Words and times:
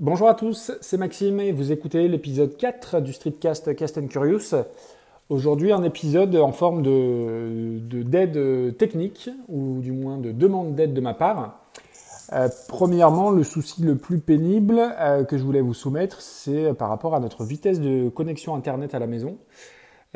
Bonjour 0.00 0.30
à 0.30 0.34
tous, 0.34 0.72
c'est 0.80 0.96
Maxime 0.96 1.40
et 1.40 1.52
vous 1.52 1.72
écoutez 1.72 2.08
l'épisode 2.08 2.56
4 2.56 3.02
du 3.02 3.12
Streetcast 3.12 3.76
Cast 3.76 3.98
and 3.98 4.06
Curious. 4.06 4.54
Aujourd'hui, 5.28 5.72
un 5.72 5.82
épisode 5.82 6.34
en 6.36 6.52
forme 6.52 6.80
de, 6.80 7.80
d'aide 8.02 8.78
technique, 8.78 9.28
ou 9.48 9.80
du 9.82 9.92
moins 9.92 10.16
de 10.16 10.32
demande 10.32 10.74
d'aide 10.74 10.94
de 10.94 11.02
ma 11.02 11.12
part. 11.12 11.60
Euh, 12.32 12.48
premièrement, 12.66 13.30
le 13.30 13.44
souci 13.44 13.82
le 13.82 13.94
plus 13.96 14.20
pénible 14.20 14.80
euh, 14.80 15.24
que 15.24 15.36
je 15.36 15.44
voulais 15.44 15.60
vous 15.60 15.74
soumettre, 15.74 16.22
c'est 16.22 16.72
par 16.72 16.88
rapport 16.88 17.14
à 17.14 17.20
notre 17.20 17.44
vitesse 17.44 17.78
de 17.78 18.08
connexion 18.08 18.54
Internet 18.54 18.94
à 18.94 19.00
la 19.00 19.06
maison. 19.06 19.36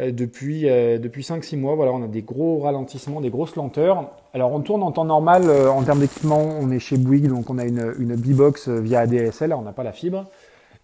Euh, 0.00 0.10
depuis 0.10 0.62
depuis 0.62 1.22
5-6 1.22 1.56
mois, 1.56 1.74
voilà, 1.74 1.92
on 1.92 2.02
a 2.02 2.08
des 2.08 2.22
gros 2.22 2.60
ralentissements, 2.60 3.20
des 3.20 3.30
grosses 3.30 3.56
lenteurs. 3.56 4.10
Alors 4.32 4.52
on 4.52 4.60
tourne 4.60 4.82
en 4.82 4.92
temps 4.92 5.04
normal 5.04 5.48
en 5.50 5.82
termes 5.82 6.00
d'équipement, 6.00 6.40
on 6.40 6.70
est 6.70 6.80
chez 6.80 6.96
Bouygues, 6.96 7.28
donc 7.28 7.48
on 7.50 7.58
a 7.58 7.64
une, 7.64 7.94
une 7.98 8.16
B-Box 8.16 8.68
via 8.68 9.00
ADSL, 9.00 9.52
on 9.52 9.62
n'a 9.62 9.72
pas 9.72 9.84
la 9.84 9.92
fibre. 9.92 10.24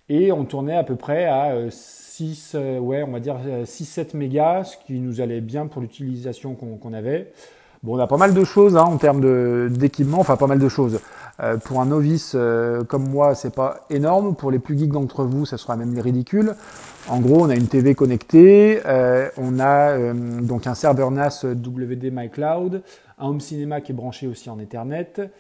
Et 0.09 0.33
on 0.33 0.45
tournait 0.45 0.77
à 0.77 0.85
peu 0.85 0.97
près 0.97 1.27
à 1.27 1.71
6, 1.71 2.57
ouais, 2.81 3.03
on 3.03 3.13
va 3.13 3.21
dire 3.21 3.39
6-7 3.65 4.17
mégas, 4.17 4.65
ce 4.65 4.77
qui 4.87 4.99
nous 4.99 5.21
allait 5.21 5.41
bien 5.41 5.67
pour 5.67 5.83
l'utilisation 5.83 6.55
qu'on 6.55 6.93
avait. 6.93 7.33
Bon, 7.83 7.97
on 7.97 7.99
a 7.99 8.07
pas 8.07 8.19
mal 8.19 8.35
de 8.35 8.45
choses 8.45 8.77
hein, 8.77 8.83
en 8.83 8.99
termes 8.99 9.71
d'équipement, 9.71 10.21
enfin 10.21 10.37
pas 10.37 10.47
mal 10.47 10.59
de 10.59 10.69
choses. 10.69 11.01
Euh, 11.43 11.57
pour 11.57 11.81
un 11.81 11.87
novice 11.87 12.33
euh, 12.35 12.85
comme 12.85 13.09
moi, 13.09 13.35
c'est 13.35 13.55
pas 13.55 13.81
énorme. 13.89 14.37
Pour 14.37 14.51
les 14.51 14.59
plus 14.59 14.79
geeks 14.79 14.93
d'entre 14.93 15.25
vous, 15.25 15.47
ça 15.47 15.57
sera 15.57 15.77
même 15.77 15.99
ridicule. 15.99 16.55
En 17.09 17.21
gros, 17.21 17.41
on 17.41 17.49
a 17.49 17.55
une 17.55 17.69
TV 17.69 17.95
connectée, 17.95 18.83
euh, 18.85 19.31
on 19.39 19.59
a 19.59 20.13
donc 20.13 20.67
un 20.67 20.75
serveur 20.75 21.11
NAS 21.11 21.47
WD 21.47 22.11
MyCloud, 22.13 22.83
un 23.19 23.27
home 23.27 23.41
cinéma 23.41 23.81
qui 23.81 23.93
est 23.93 23.95
branché 23.95 24.27
aussi 24.27 24.51
en 24.51 24.59
Ethernet, 24.59 25.31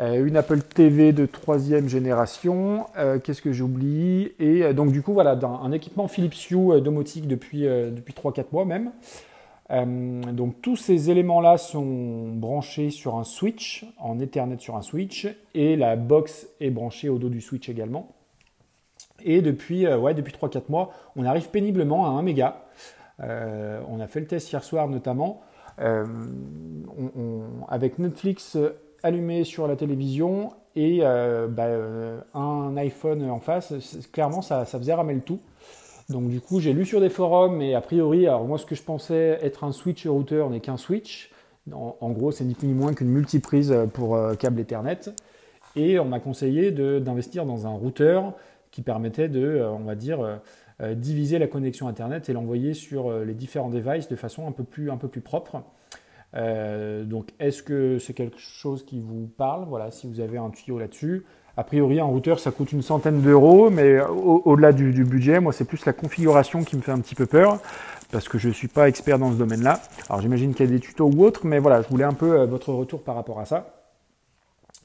une 0.00 0.36
Apple 0.38 0.60
TV 0.60 1.12
de 1.12 1.26
troisième 1.26 1.88
génération. 1.88 2.86
Qu'est-ce 3.22 3.42
que 3.42 3.52
j'oublie 3.52 4.32
Et 4.40 4.72
donc 4.72 4.90
du 4.90 5.02
coup, 5.02 5.12
voilà, 5.12 5.38
un 5.62 5.70
équipement 5.72 6.08
Philips 6.08 6.50
Hue 6.50 6.80
domotique 6.80 7.28
depuis 7.28 7.62
depuis 7.62 8.14
3-4 8.14 8.46
mois 8.52 8.64
même. 8.64 8.90
Euh, 9.70 10.22
donc 10.32 10.60
tous 10.60 10.76
ces 10.76 11.10
éléments-là 11.10 11.56
sont 11.56 12.28
branchés 12.28 12.90
sur 12.90 13.16
un 13.16 13.24
switch, 13.24 13.86
en 13.98 14.18
Ethernet 14.18 14.58
sur 14.58 14.76
un 14.76 14.82
switch, 14.82 15.28
et 15.54 15.76
la 15.76 15.96
box 15.96 16.48
est 16.60 16.70
branchée 16.70 17.08
au 17.08 17.18
dos 17.18 17.28
du 17.28 17.40
switch 17.40 17.68
également. 17.68 18.12
Et 19.24 19.40
depuis, 19.40 19.86
euh, 19.86 19.98
ouais, 19.98 20.14
depuis 20.14 20.32
3-4 20.32 20.64
mois, 20.68 20.90
on 21.16 21.24
arrive 21.24 21.48
péniblement 21.50 22.06
à 22.06 22.10
1 22.10 22.22
méga. 22.22 22.64
Euh, 23.20 23.80
on 23.88 24.00
a 24.00 24.06
fait 24.06 24.20
le 24.20 24.26
test 24.26 24.50
hier 24.50 24.64
soir 24.64 24.88
notamment. 24.88 25.42
avec 27.68 27.98
Netflix 27.98 28.58
allumé 29.02 29.42
sur 29.44 29.66
la 29.66 29.74
télévision 29.74 30.52
et 30.76 31.00
bah, 31.00 31.68
un 32.34 32.76
iPhone 32.76 33.28
en 33.30 33.40
face, 33.40 33.72
clairement 34.12 34.42
ça, 34.42 34.64
ça 34.64 34.78
faisait 34.78 34.94
ramer 34.94 35.14
le 35.14 35.22
tout. 35.22 35.40
Donc 36.08 36.28
du 36.28 36.40
coup, 36.40 36.60
j'ai 36.60 36.72
lu 36.72 36.84
sur 36.84 37.00
des 37.00 37.08
forums 37.08 37.62
et 37.62 37.74
a 37.74 37.80
priori, 37.80 38.26
alors 38.26 38.44
moi 38.44 38.58
ce 38.58 38.66
que 38.66 38.74
je 38.74 38.82
pensais 38.82 39.38
être 39.42 39.64
un 39.64 39.72
switch 39.72 40.06
routeur 40.06 40.50
n'est 40.50 40.60
qu'un 40.60 40.76
switch. 40.76 41.30
En, 41.70 42.10
gros, 42.10 42.32
c'est 42.32 42.44
ni 42.44 42.54
plus 42.54 42.66
ni 42.66 42.74
moins 42.74 42.92
qu'une 42.92 43.08
multiprise 43.08 43.72
pour 43.94 44.16
euh, 44.16 44.34
câble 44.34 44.60
Ethernet. 44.60 44.98
Et 45.76 45.98
on 45.98 46.04
m'a 46.04 46.18
conseillé 46.18 46.72
d'investir 46.72 47.46
dans 47.46 47.66
un 47.66 47.70
routeur 47.70 48.34
qui 48.72 48.82
permettait 48.82 49.28
de, 49.28 49.40
euh, 49.40 49.70
on 49.70 49.84
va 49.84 49.94
dire, 49.94 50.40
euh, 50.80 50.94
diviser 50.94 51.38
la 51.38 51.46
connexion 51.46 51.86
Internet 51.86 52.28
et 52.28 52.32
l'envoyer 52.32 52.74
sur 52.74 53.12
les 53.12 53.34
différents 53.34 53.70
devices 53.70 54.08
de 54.08 54.16
façon 54.16 54.48
un 54.48 54.52
peu 54.52 54.64
plus, 54.64 54.90
un 54.90 54.96
peu 54.96 55.06
plus 55.06 55.20
propre. 55.20 55.62
Donc, 56.34 57.30
est-ce 57.38 57.62
que 57.62 57.98
c'est 57.98 58.14
quelque 58.14 58.38
chose 58.38 58.84
qui 58.84 59.00
vous 59.00 59.28
parle? 59.36 59.66
Voilà, 59.68 59.90
si 59.90 60.06
vous 60.06 60.20
avez 60.20 60.38
un 60.38 60.50
tuyau 60.50 60.78
là-dessus, 60.78 61.24
a 61.56 61.64
priori, 61.64 62.00
un 62.00 62.04
routeur, 62.04 62.38
ça 62.38 62.50
coûte 62.50 62.72
une 62.72 62.80
centaine 62.80 63.20
d'euros, 63.20 63.68
mais 63.68 64.00
au-delà 64.00 64.72
du, 64.72 65.04
budget, 65.04 65.38
moi, 65.38 65.52
c'est 65.52 65.66
plus 65.66 65.84
la 65.84 65.92
configuration 65.92 66.64
qui 66.64 66.76
me 66.76 66.80
fait 66.80 66.92
un 66.92 67.00
petit 67.00 67.14
peu 67.14 67.26
peur, 67.26 67.60
parce 68.10 68.28
que 68.28 68.38
je 68.38 68.48
ne 68.48 68.54
suis 68.54 68.68
pas 68.68 68.88
expert 68.88 69.18
dans 69.18 69.32
ce 69.32 69.36
domaine-là. 69.36 69.80
Alors, 70.08 70.22
j'imagine 70.22 70.54
qu'il 70.54 70.64
y 70.64 70.68
a 70.68 70.72
des 70.72 70.80
tutos 70.80 71.10
ou 71.14 71.24
autres, 71.24 71.44
mais 71.44 71.58
voilà, 71.58 71.82
je 71.82 71.88
voulais 71.88 72.04
un 72.04 72.14
peu 72.14 72.40
euh, 72.40 72.46
votre 72.46 72.72
retour 72.72 73.02
par 73.02 73.14
rapport 73.14 73.38
à 73.38 73.44
ça. 73.44 73.74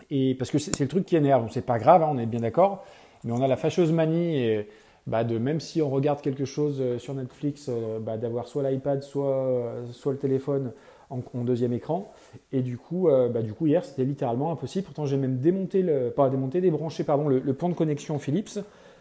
Et 0.10 0.36
parce 0.36 0.52
que 0.52 0.58
c'est 0.58 0.80
le 0.80 0.88
truc 0.88 1.06
qui 1.06 1.16
énerve. 1.16 1.48
C'est 1.52 1.66
pas 1.66 1.80
grave, 1.80 2.04
hein, 2.04 2.10
on 2.12 2.18
est 2.18 2.26
bien 2.26 2.42
d'accord, 2.42 2.86
mais 3.24 3.32
on 3.32 3.42
a 3.42 3.48
la 3.48 3.58
fâcheuse 3.58 3.92
manie 3.94 4.38
et, 4.38 4.70
bah, 5.06 5.24
de 5.24 5.38
même 5.38 5.62
si 5.62 5.82
on 5.82 5.90
regarde 5.90 6.20
quelque 6.20 6.46
chose 6.46 6.78
euh, 6.82 7.00
sur 7.00 7.14
Netflix, 7.14 7.68
euh, 7.70 8.00
bah, 8.00 8.18
d'avoir 8.18 8.48
soit 8.48 8.70
l'iPad, 8.70 9.04
soit, 9.04 9.74
soit 9.94 10.12
le 10.12 10.18
téléphone 10.18 10.74
en, 11.10 11.44
deuxième 11.44 11.74
écran. 11.74 12.12
Et 12.52 12.62
du 12.62 12.78
coup, 12.78 13.10
euh, 13.10 13.30
bah, 13.30 13.42
du 13.42 13.54
coup 13.54 13.68
hier, 13.68 13.84
c'était 13.84 14.04
littéralement 14.04 14.52
impossible. 14.52 14.86
Pourtant, 14.86 15.06
j'ai 15.06 15.18
même 15.18 15.38
démonté, 15.38 15.82
le, 15.82 16.10
pas 16.10 16.30
démonté, 16.30 16.62
débranché 16.62 17.04
pardon, 17.04 17.28
le, 17.28 17.54
pont 17.54 17.70
de 17.70 17.74
connexion 17.74 18.20
Philips. 18.20 18.60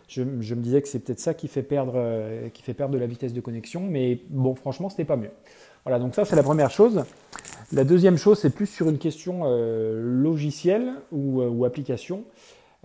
Je, 0.09 0.22
me 0.22 0.61
disais 0.61 0.81
que 0.83 0.89
c'est 0.89 1.00
peut-être 1.00 1.19
ça 1.19 1.34
qui 1.34 1.49
fait, 1.49 1.65
perdre, 1.65 1.94
euh, 1.97 2.49
qui 2.50 2.62
fait 2.62 2.75
perdre 2.75 2.94
de 2.94 2.99
la 2.99 3.06
vitesse 3.06 3.33
de 3.33 3.41
connexion. 3.41 3.81
Mais 3.81 4.21
bon, 4.31 4.55
franchement, 4.55 4.89
c'était 4.89 5.05
pas 5.05 5.17
mieux. 5.17 5.31
Voilà, 5.84 5.99
donc 5.99 6.15
ça, 6.15 6.25
c'est 6.25 6.37
la 6.37 6.43
première 6.43 6.71
chose. 6.71 7.05
La 7.72 7.84
deuxième 7.84 8.17
chose, 8.17 8.38
c'est 8.38 8.55
plus 8.55 8.67
sur 8.67 8.88
une 8.88 8.99
question 8.99 9.43
euh, 9.44 10.00
logicielle 10.00 10.93
ou, 11.11 11.43
ou 11.43 11.65
application. 11.65 12.25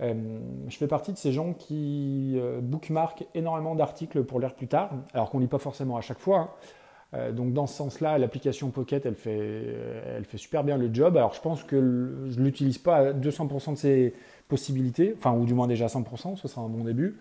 je 0.00 0.76
fais 0.76 0.88
partie 0.88 1.12
de 1.12 1.18
ces 1.18 1.30
gens 1.30 1.52
qui 1.52 2.36
bookmarkent 2.60 3.24
énormément 3.36 3.76
d'articles 3.76 4.24
pour 4.24 4.40
lire 4.40 4.54
plus 4.54 4.66
tard, 4.66 4.90
alors 5.14 5.30
qu'on 5.30 5.38
ne 5.38 5.44
lit 5.44 5.48
pas 5.48 5.58
forcément 5.58 5.96
à 5.96 6.00
chaque 6.00 6.18
fois. 6.18 6.38
Hein. 6.38 6.48
Euh, 7.14 7.32
donc 7.32 7.52
dans 7.52 7.66
ce 7.66 7.74
sens-là, 7.76 8.18
l'application 8.18 8.70
Pocket, 8.70 9.04
elle 9.04 9.14
fait, 9.14 9.38
euh, 9.38 10.16
elle 10.16 10.24
fait 10.24 10.38
super 10.38 10.64
bien 10.64 10.78
le 10.78 10.92
job. 10.92 11.16
Alors 11.16 11.34
je 11.34 11.40
pense 11.40 11.62
que 11.62 11.76
je 12.30 12.38
ne 12.38 12.44
l'utilise 12.44 12.78
pas 12.78 12.96
à 12.96 13.12
200% 13.12 13.72
de 13.72 13.78
ses 13.78 14.14
possibilités, 14.48 15.14
enfin 15.16 15.32
ou 15.32 15.44
du 15.44 15.54
moins 15.54 15.66
déjà 15.66 15.86
à 15.86 15.88
100%, 15.88 16.36
ce 16.36 16.48
sera 16.48 16.62
un 16.62 16.68
bon 16.68 16.84
début. 16.84 17.16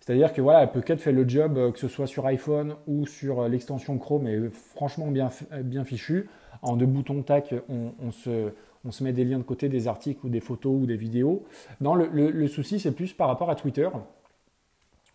C'est-à-dire 0.00 0.32
que 0.32 0.42
voilà, 0.42 0.66
Pocket 0.66 1.00
fait 1.00 1.12
le 1.12 1.28
job, 1.28 1.56
euh, 1.56 1.72
que 1.72 1.78
ce 1.78 1.88
soit 1.88 2.06
sur 2.06 2.26
iPhone 2.26 2.74
ou 2.86 3.06
sur 3.06 3.48
l'extension 3.48 3.98
Chrome, 3.98 4.26
est 4.26 4.50
franchement 4.50 5.08
bien, 5.08 5.30
bien 5.62 5.84
fichu. 5.84 6.28
En 6.62 6.76
deux 6.76 6.86
boutons 6.86 7.22
tac, 7.22 7.54
on, 7.68 8.10
se, 8.10 8.50
on 8.86 8.90
se 8.90 9.04
met 9.04 9.12
des 9.12 9.24
liens 9.24 9.38
de 9.38 9.42
côté, 9.42 9.68
des 9.68 9.86
articles 9.86 10.24
ou 10.24 10.30
des 10.30 10.40
photos 10.40 10.72
ou 10.80 10.86
des 10.86 10.96
vidéos. 10.96 11.44
Non, 11.82 11.94
le, 11.94 12.06
le 12.06 12.48
souci, 12.48 12.80
c'est 12.80 12.92
plus 12.92 13.12
par 13.12 13.28
rapport 13.28 13.50
à 13.50 13.54
Twitter. 13.54 13.88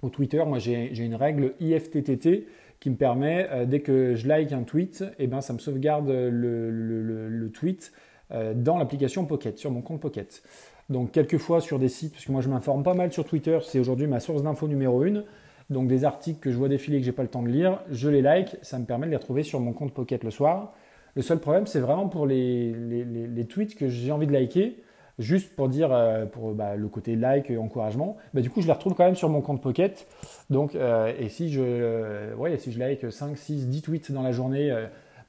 Au 0.02 0.10
Twitter, 0.10 0.42
moi 0.46 0.60
j'ai 0.60 0.98
une 0.98 1.16
règle 1.16 1.56
IFTTT 1.60 2.48
qui 2.80 2.90
me 2.90 2.96
permet, 2.96 3.48
euh, 3.52 3.66
dès 3.66 3.82
que 3.82 4.16
je 4.16 4.28
like 4.28 4.52
un 4.52 4.64
tweet, 4.64 5.04
eh 5.20 5.28
ben, 5.28 5.42
ça 5.42 5.54
me 5.54 5.60
sauvegarde 5.60 6.10
le, 6.10 7.50
tweet 7.54 7.92
euh, 8.32 8.54
dans 8.54 8.78
l'application 8.78 9.26
Pocket, 9.26 9.58
sur 9.58 9.72
mon 9.72 9.82
compte 9.82 10.02
Pocket. 10.02 10.42
Donc 10.90 11.12
quelquefois 11.12 11.62
sur 11.62 11.78
des 11.78 11.90
sites, 11.90 12.14
parce 12.14 12.26
que 12.26 12.32
moi 12.32 12.42
je 12.42 12.50
m'informe 12.50 12.84
pas 12.84 12.94
mal 12.94 13.12
sur 13.12 13.26
Twitter, 13.26 13.60
c'est 13.64 13.80
aujourd'hui 13.80 14.08
ma 14.08 14.20
source 14.20 14.44
d'info 14.44 14.68
numéro 14.68 15.04
une. 15.04 15.24
Donc 15.70 15.88
des 15.88 16.04
articles 16.04 16.40
que 16.40 16.52
je 16.52 16.58
vois 16.58 16.68
défiler 16.68 17.00
que 17.00 17.06
j'ai 17.06 17.12
pas 17.12 17.22
le 17.22 17.30
temps 17.30 17.44
de 17.44 17.50
lire, 17.50 17.80
je 17.92 18.10
les 18.10 18.24
like, 18.24 18.58
ça 18.64 18.80
me 18.80 18.86
permet 18.86 19.06
de 19.06 19.12
les 19.12 19.18
retrouver 19.18 19.44
sur 19.44 19.60
mon 19.60 19.72
compte 19.74 19.94
Pocket 19.94 20.24
le 20.24 20.32
soir. 20.32 20.74
Le 21.16 21.22
seul 21.22 21.40
problème, 21.40 21.68
c'est 21.68 21.80
vraiment 21.80 22.08
pour 22.08 22.26
les, 22.26 22.72
les 22.74 23.46
tweets 23.46 23.76
que 23.76 23.88
j'ai 23.88 24.12
envie 24.12 24.26
de 24.26 24.32
liker 24.32 24.78
juste 25.20 25.54
pour 25.56 25.68
dire 25.68 25.90
euh, 25.92 26.26
pour 26.26 26.54
bah, 26.54 26.76
le 26.76 26.88
côté 26.88 27.16
like 27.16 27.52
et 27.52 27.58
encouragement, 27.58 28.18
bah, 28.34 28.42
du 28.42 28.50
coup 28.50 28.62
je 28.62 28.68
les 28.68 28.74
retrouve 28.74 28.96
quand 28.96 29.06
même 29.06 29.16
sur 29.16 29.30
mon 29.30 29.42
compte 29.42 29.62
Pocket. 29.62 30.08
Donc, 30.50 30.74
euh, 30.74 31.14
et 31.20 31.30
si 31.30 31.52
je, 31.52 31.62
euh, 31.62 32.58
si 32.58 32.72
je 32.72 32.80
like 32.80 33.12
5, 33.12 33.38
6, 33.38 33.68
10 33.68 33.82
tweets 33.82 34.12
dans 34.12 34.24
la 34.24 34.32
journée, 34.32 34.74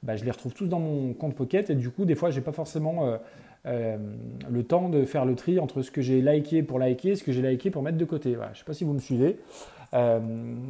bah, 0.01 0.15
je 0.15 0.23
les 0.23 0.31
retrouve 0.31 0.53
tous 0.53 0.67
dans 0.67 0.79
mon 0.79 1.13
compte 1.13 1.35
Pocket. 1.35 1.69
Et 1.69 1.75
du 1.75 1.89
coup, 1.89 2.05
des 2.05 2.15
fois, 2.15 2.31
j'ai 2.31 2.41
pas 2.41 2.53
forcément 2.53 3.17
le 3.65 4.63
temps 4.63 4.89
de 4.89 5.03
faire 5.05 5.25
le 5.25 5.35
tri 5.35 5.59
entre 5.59 5.81
ce 5.81 5.91
que 5.91 6.01
j'ai 6.01 6.21
liké 6.21 6.63
pour 6.63 6.79
liker 6.79 7.09
et 7.09 7.15
ce 7.15 7.23
que 7.23 7.31
j'ai 7.31 7.41
liké 7.41 7.69
pour 7.69 7.83
mettre 7.83 7.97
de 7.97 8.05
côté. 8.05 8.35
Voilà, 8.35 8.53
je 8.53 8.59
sais 8.59 8.65
pas 8.65 8.73
si 8.73 8.85
vous 8.85 8.93
me 8.93 8.99
suivez. 8.99 9.37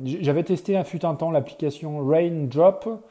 J'avais 0.04 0.44
testé 0.44 0.76
un 0.76 0.84
fut 0.84 1.06
un 1.06 1.14
temps 1.14 1.32
l'application 1.32 2.06
Raindrop. 2.06 3.06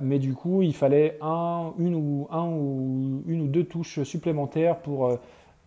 mais 0.00 0.18
du 0.18 0.32
coup, 0.32 0.62
il 0.62 0.74
fallait 0.74 1.18
un, 1.20 1.74
une, 1.78 1.94
ou, 1.94 2.26
un 2.30 2.46
ou, 2.48 3.22
une 3.26 3.42
ou 3.42 3.46
deux 3.46 3.64
touches 3.64 4.02
supplémentaires 4.02 4.78
pour 4.78 5.18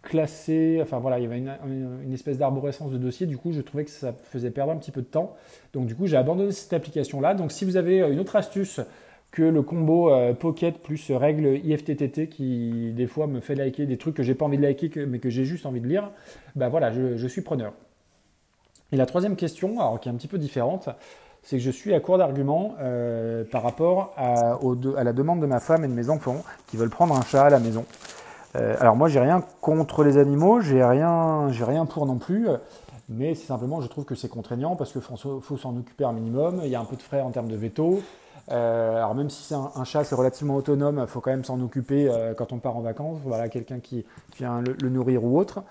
classé, 0.05 0.79
enfin 0.81 0.99
voilà, 0.99 1.19
il 1.19 1.23
y 1.23 1.25
avait 1.25 1.39
une, 1.39 2.13
espèce 2.13 2.37
d'arborescence 2.37 2.91
de 2.91 2.97
dossier, 2.97 3.27
du 3.27 3.37
coup 3.37 3.51
je 3.51 3.59
trouvais 3.59 3.83
que 3.83 3.91
ça 3.91 4.13
faisait 4.31 4.51
perdre 4.51 4.71
un 4.71 4.77
petit 4.77 4.91
peu 4.91 5.01
de 5.01 5.07
temps. 5.07 5.35
Donc 5.73 5.87
du 5.87 5.95
coup 5.95 6.07
j'ai 6.07 6.15
abandonné 6.15 6.51
cette 6.53 6.71
application-là. 6.71 7.33
Donc 7.33 7.51
si 7.51 7.65
vous 7.65 7.75
avez 7.75 8.01
euh, 8.01 8.13
une 8.13 8.19
autre 8.19 8.37
astuce 8.37 8.79
que 9.31 9.41
le 9.41 9.61
combo 9.61 10.11
euh, 10.11 10.33
Pocket 10.33 10.77
plus 10.77 11.11
règle 11.11 11.59
IFTTT 11.63 12.29
qui 12.29 12.93
des 12.93 13.07
fois 13.07 13.27
me 13.27 13.41
fait 13.41 13.55
liker 13.55 13.85
des 13.85 13.97
trucs 13.97 14.15
que 14.15 14.23
j'ai 14.23 14.35
pas 14.35 14.45
envie 14.45 14.57
de 14.57 14.63
liker 14.63 15.05
mais 15.07 15.19
que 15.19 15.29
j'ai 15.29 15.43
juste 15.43 15.65
envie 15.65 15.81
de 15.81 15.87
lire, 15.87 16.11
ben 16.55 16.69
voilà, 16.69 16.91
je, 16.91 17.27
suis 17.27 17.41
preneur. 17.41 17.73
Et 18.93 18.97
la 18.97 19.05
troisième 19.05 19.35
question, 19.35 19.79
alors 19.79 19.99
qui 19.99 20.07
est 20.07 20.11
un 20.11 20.15
petit 20.15 20.29
peu 20.29 20.37
différente, 20.37 20.87
c'est 21.43 21.57
que 21.57 21.63
je 21.63 21.71
suis 21.71 21.93
à 21.93 21.99
court 21.99 22.17
d'arguments 22.17 22.75
euh, 22.79 23.43
par 23.43 23.63
rapport 23.63 24.13
à, 24.15 24.57
la 25.03 25.13
demande 25.13 25.41
de 25.41 25.45
ma 25.45 25.59
femme 25.59 25.83
et 25.83 25.87
de 25.87 25.93
mes 25.93 26.09
enfants 26.09 26.43
qui 26.67 26.77
veulent 26.77 26.89
prendre 26.89 27.15
un 27.15 27.23
chat 27.23 27.43
à 27.43 27.49
la 27.49 27.59
maison. 27.59 27.85
Euh, 28.55 28.75
alors 28.79 28.95
moi, 28.95 29.07
j'ai 29.07 29.19
rien 29.19 29.43
contre 29.61 30.03
les 30.03 30.17
animaux, 30.17 30.61
j'ai 30.61 30.83
rien, 30.83 31.49
j'ai 31.49 31.63
rien 31.63 31.85
pour 31.85 32.05
non 32.05 32.17
plus, 32.17 32.47
mais 33.09 33.35
c'est 33.35 33.47
simplement, 33.47 33.81
je 33.81 33.87
trouve 33.87 34.05
que 34.05 34.15
c'est 34.15 34.29
contraignant 34.29 34.75
parce 34.75 34.91
qu'il 34.91 35.01
faut, 35.01 35.57
s'en 35.57 35.77
occuper 35.77 36.05
un 36.05 36.13
minimum. 36.13 36.61
Il 36.63 36.69
y 36.69 36.75
a 36.75 36.79
un 36.79 36.85
peu 36.85 36.95
de 36.95 37.01
frais 37.01 37.21
en 37.21 37.31
termes 37.31 37.49
de 37.49 37.55
veto. 37.55 38.01
Euh, 38.51 38.97
alors 38.97 39.15
même 39.15 39.29
si 39.29 39.43
c'est 39.43 39.55
un, 39.55 39.83
chat, 39.85 40.03
c'est 40.03 40.13
relativement 40.13 40.55
autonome, 40.55 40.99
il 41.01 41.07
faut 41.07 41.19
quand 41.19 41.31
même 41.31 41.43
s'en 41.43 41.59
occuper 41.61 42.07
euh, 42.07 42.35
quand 42.35 42.53
on 42.53 42.59
part 42.59 42.77
en 42.77 42.81
vacances. 42.81 43.19
Voilà, 43.25 43.49
quelqu'un 43.49 43.79
qui, 43.79 44.05
vient 44.37 44.61
le, 44.61 44.89
nourrir 44.89 45.23
ou 45.23 45.39
autre. 45.39 45.63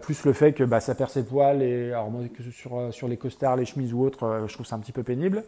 plus 0.00 0.24
le 0.24 0.32
fait 0.32 0.52
que 0.52 0.64
bah, 0.64 0.80
ça 0.80 0.94
perd 0.94 1.10
ses 1.10 1.24
poils 1.24 1.60
et 1.62 1.92
alors 1.92 2.10
moi 2.10 2.22
sur, 2.52 2.92
sur 2.92 3.08
les 3.08 3.16
costards, 3.16 3.56
les 3.56 3.64
chemises 3.66 3.92
ou 3.92 4.02
autres, 4.02 4.44
je 4.46 4.54
trouve 4.54 4.66
ça 4.66 4.76
un 4.76 4.78
petit 4.78 4.92
peu 4.92 5.02
pénible. 5.02 5.42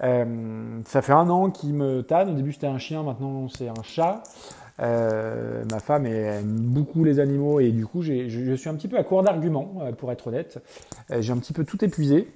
ça 0.00 1.02
fait 1.02 1.12
un 1.12 1.28
an 1.28 1.50
qu'il 1.50 1.74
me 1.74 2.02
tanne. 2.02 2.30
Au 2.30 2.34
début 2.34 2.52
c'était 2.52 2.68
un 2.68 2.78
chien, 2.78 3.02
maintenant 3.02 3.48
c'est 3.48 3.68
un 3.68 3.82
chat. 3.82 4.22
Ma 4.78 5.80
femme 5.80 6.06
aime 6.06 6.44
beaucoup 6.46 7.04
les 7.04 7.20
animaux 7.20 7.60
et 7.60 7.70
du 7.70 7.86
coup 7.86 8.02
je 8.02 8.54
suis 8.54 8.68
un 8.68 8.74
petit 8.74 8.88
peu 8.88 8.98
à 8.98 9.04
court 9.04 9.22
d'arguments 9.22 9.80
pour 9.98 10.12
être 10.12 10.26
honnête. 10.26 10.58
j'ai 11.18 11.32
un 11.32 11.38
petit 11.38 11.52
peu 11.52 11.64
tout 11.64 11.84
épuisé. 11.84 12.28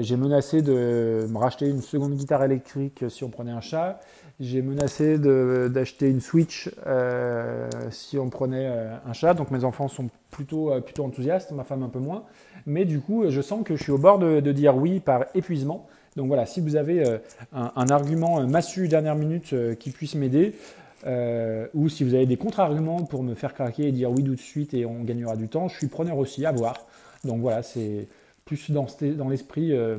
J'ai 0.00 0.16
menacé 0.16 0.62
de 0.62 1.26
me 1.28 1.38
racheter 1.38 1.68
une 1.68 1.82
seconde 1.82 2.14
guitare 2.14 2.44
électrique 2.44 3.04
si 3.08 3.24
on 3.24 3.28
prenait 3.28 3.52
un 3.52 3.60
chat. 3.60 4.00
J'ai 4.40 4.62
menacé 4.62 5.18
d'acheter 5.18 6.08
une 6.08 6.20
Switch 6.20 6.70
euh, 6.86 7.68
si 7.90 8.18
on 8.18 8.30
prenait 8.30 8.68
euh, 8.68 8.94
un 9.04 9.12
chat. 9.12 9.34
Donc 9.34 9.50
mes 9.50 9.64
enfants 9.64 9.88
sont 9.88 10.10
plutôt, 10.30 10.72
euh, 10.72 10.80
plutôt 10.80 11.04
enthousiastes, 11.04 11.50
ma 11.50 11.64
femme 11.64 11.82
un 11.82 11.88
peu 11.88 11.98
moins. 11.98 12.22
Mais 12.64 12.84
du 12.84 13.00
coup, 13.00 13.28
je 13.28 13.40
sens 13.40 13.64
que 13.64 13.74
je 13.74 13.82
suis 13.82 13.90
au 13.90 13.98
bord 13.98 14.20
de, 14.20 14.40
dire 14.52 14.76
oui 14.76 15.00
par 15.00 15.24
épuisement. 15.34 15.88
Donc 16.14 16.28
voilà, 16.28 16.46
si 16.46 16.60
vous 16.60 16.76
avez 16.76 17.04
un, 17.52 17.72
un, 17.74 17.88
argument 17.88 18.46
massu 18.46 18.88
dernière 18.88 19.14
minute 19.14 19.54
qui 19.78 19.90
puisse 19.90 20.14
m'aider, 20.14 20.54
ou 21.04 21.88
si 21.88 22.04
vous 22.04 22.14
avez 22.14 22.26
des 22.26 22.36
contre-arguments 22.36 23.04
pour 23.04 23.22
me 23.22 23.34
faire 23.34 23.54
craquer 23.54 23.88
et 23.88 23.92
dire 23.92 24.10
oui 24.10 24.24
tout 24.24 24.34
de 24.34 24.40
suite 24.40 24.74
et 24.74 24.86
on 24.86 25.02
gagnera 25.02 25.36
du 25.36 25.48
temps, 25.48 25.68
je 25.68 25.76
suis 25.76 25.88
preneur 25.88 26.18
aussi 26.18 26.44
à 26.46 26.52
voir. 26.52 26.86
Donc 27.24 27.40
voilà, 27.40 27.62
c'est 27.62 28.06
plus 28.48 28.70
dans, 28.70 29.28
l'esprit 29.28 29.72
euh, 29.72 29.96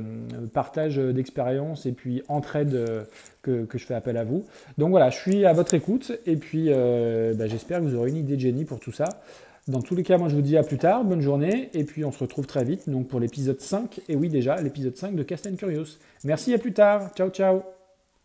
partage 0.53 0.97
d'expérience 0.97 1.85
et 1.85 1.91
puis 1.91 2.23
entraide 2.27 2.73
euh, 2.73 3.03
que, 3.43 3.67
je 3.71 3.85
fais 3.85 3.93
appel 3.93 4.17
à 4.17 4.23
vous. 4.23 4.43
Donc 4.79 4.89
voilà, 4.89 5.11
je 5.11 5.17
suis 5.17 5.45
à 5.45 5.53
votre 5.53 5.75
écoute 5.75 6.11
et 6.25 6.35
puis 6.35 6.65
euh, 6.69 7.33
bah, 7.35 7.47
j'espère 7.47 7.79
que 7.79 7.83
vous 7.83 7.95
aurez 7.95 8.09
une 8.09 8.17
idée 8.17 8.35
de 8.35 8.41
génie 8.41 8.65
pour 8.65 8.79
tout 8.79 8.91
ça. 8.91 9.21
Dans 9.67 9.81
tous 9.81 9.93
les 9.93 10.01
cas, 10.01 10.17
moi 10.17 10.29
je 10.29 10.35
vous 10.35 10.41
dis 10.41 10.57
à 10.57 10.63
plus 10.63 10.79
tard, 10.79 11.03
bonne 11.03 11.21
journée 11.21 11.69
et 11.75 11.83
puis 11.83 12.03
on 12.03 12.11
se 12.11 12.19
retrouve 12.19 12.47
très 12.47 12.63
vite 12.63 12.89
donc 12.89 13.07
pour 13.07 13.19
l'épisode 13.19 13.61
5 13.61 14.01
et 14.09 14.15
oui 14.15 14.29
déjà 14.29 14.59
l'épisode 14.59 14.97
5 14.97 15.15
de 15.15 15.21
Cast 15.21 15.55
Curious. 15.55 15.99
Merci 16.23 16.53
à 16.55 16.57
plus 16.57 16.73
tard, 16.73 17.11
ciao 17.15 17.29
ciao 17.29 17.78